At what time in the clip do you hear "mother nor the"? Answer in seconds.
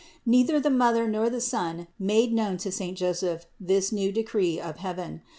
0.71-1.39